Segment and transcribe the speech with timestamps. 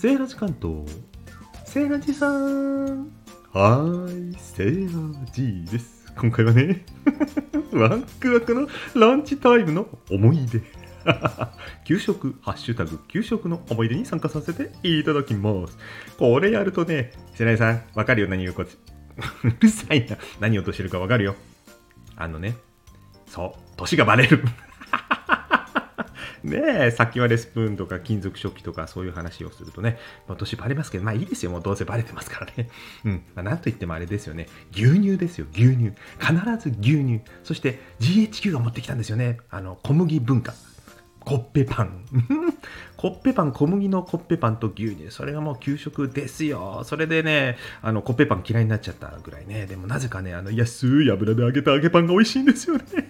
[0.00, 0.84] セーラジ関東
[1.64, 3.10] セーラジさん
[3.52, 6.84] はーいセーラジです今回はね
[7.74, 10.62] ワクワクのランチタイムの思い出
[11.84, 15.76] 給食、ハッシュタグ、給食の思い出に参加させていただきます。
[16.16, 18.62] これやるとね、世代さん、わかるよ、何言うか。
[19.42, 20.16] うるさいな。
[20.38, 21.34] 何言おうとしてるかわかるよ。
[22.14, 22.56] あのね、
[23.26, 24.44] そう、年がバレる。
[26.48, 32.68] ねえ、先割れスプーンとか金属食器とかそういう話をするとね、まあ、年バレますけど、まあいいですよ、もうどうせバレてますからね。
[33.04, 33.12] うん。
[33.34, 34.48] まあ、なんと言ってもあれですよね。
[34.72, 35.92] 牛乳ですよ、牛乳。
[36.18, 37.20] 必ず牛乳。
[37.44, 39.38] そして GHQ が持ってきたんですよね。
[39.50, 40.54] あの、小麦文化。
[41.28, 42.06] コッペパン。
[42.96, 45.10] コッペパン、小麦のコッペパンと牛乳。
[45.10, 46.82] それがもう給食ですよ。
[46.84, 49.66] それでね、あの、コッペパン嫌いになっちゃったぐらいね。
[49.66, 53.07] でもなぜかね、あの、安い油で揚げた揚げパンが美味しいんですよね。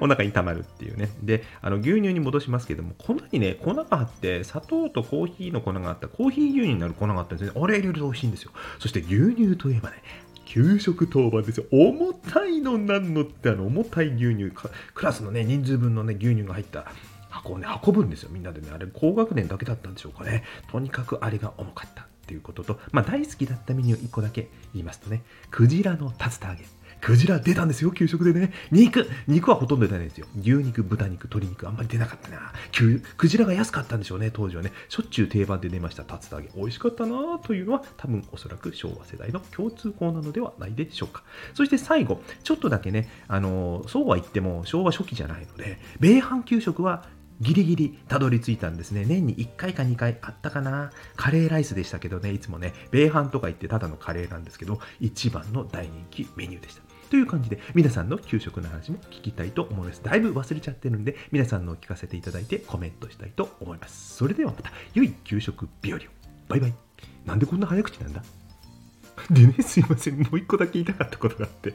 [0.00, 1.10] お腹にたまるっていうね。
[1.22, 7.60] で、あの牛乳に戻しますけども、粉にね、粉があって、砂糖とコーヒーの粉があった、コーヒー牛乳になる粉があったんですね。
[7.60, 8.52] あれ入れると美味しいんですよ。
[8.78, 9.96] そして牛乳といえばね、
[10.46, 11.66] 給食当番ですよ。
[11.72, 14.50] 重たいのなんのって、あの、重たい牛乳、
[14.94, 16.86] クラスのね、人数分のね、牛乳が入った
[17.28, 18.30] 箱をね、運ぶんですよ。
[18.30, 20.44] みんなでね、あれ、高学年だけだったんでしょうかね。
[20.70, 26.64] とにかくあれが重かったっていうことと、まあ、大好きだったメニュー1個だけ言いますとね、クジラの竜田揚げ。
[27.04, 28.50] クジラ出たんですよ、給食でね。
[28.70, 30.26] 肉肉はほとんど出ないですよ。
[30.40, 32.50] 牛肉、豚肉、鶏肉、あんまり出なかったな。
[32.74, 34.72] ククジラが安かったんでしょうね、当時はね。
[34.88, 36.48] しょっちゅう定番で出ました、竜田揚げ。
[36.56, 41.24] 美味しかったなというのは、多分おそらく昭和世代の共通項なのではないでしょうか。
[41.52, 47.04] そして最後、ちょっとだけね、あのそうは言っても昭和初期じゃないので、米飯給食は
[47.40, 49.04] ギリギリたどり着いたんですね。
[49.04, 50.90] 年に1回か2回あったかな。
[51.16, 56.93] カレーライスでしたけどね、いつもね、米飯とか言ってただのカレーなんですけど、一番の大人気メニューでした。
[57.10, 60.02] という感じで、皆さんの給食の話も聞きたいと思います。
[60.02, 64.16] だいぶ忘れちゃってるんで、皆さんのを聞かせていただいてコメントしたいと思います。
[64.16, 66.00] それではまた、良い給食日和を。
[66.48, 66.74] バイバイ。
[67.24, 68.22] なんでこんな早口なんだ？
[69.30, 70.18] でね、すいません。
[70.20, 71.74] もう一個だけ言いたかったことがあって。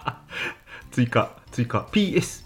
[0.92, 1.88] 追加、追加。
[1.92, 2.44] PS。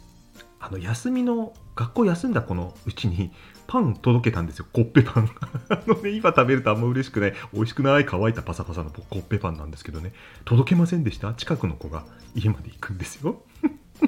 [0.60, 3.32] あの、休みの、学校休んだ子のうちに、
[3.66, 4.66] パン届けたんですよ。
[4.72, 5.30] コッペパン。
[5.68, 7.34] あのね、今食べるとあんま嬉しくない。
[7.52, 10.12] 美味しくない乾いたパサパサのコッペパンなんですけどね。
[10.44, 13.42] 届けませんでした近くの子が家まで行くんですよ。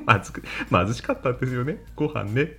[0.04, 1.82] まずく、貧しかったんですよね。
[1.96, 2.58] ご飯ね。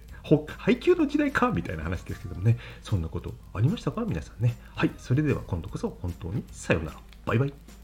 [0.58, 2.58] 配給の時代かみたいな話ですけどもね。
[2.84, 4.56] そんなことありましたか皆さんね。
[4.76, 4.92] はい。
[4.98, 6.98] それでは今度こそ本当にさようなら。
[7.26, 7.79] バイバイ。